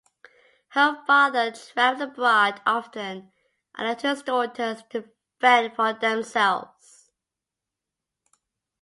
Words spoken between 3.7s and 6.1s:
and left his daughters to fend for